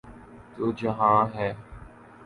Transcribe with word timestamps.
تو 0.55 0.71
جہان 0.71 1.27
ہے۔ 1.35 1.49